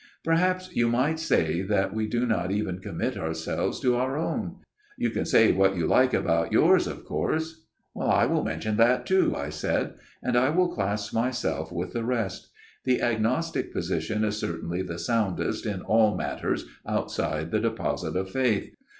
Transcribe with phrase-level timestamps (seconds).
[0.25, 4.55] "Perhaps you might say that we do not even commit ourselves to our own.
[4.97, 9.35] You can say what you like about yours, of course."" I will mention that, too,"
[9.35, 9.93] I said,"
[10.23, 12.49] and I will class myself with the rest.
[12.83, 18.73] The agnostic position is certainly the soundest in all matters outside the Deposit of Faith.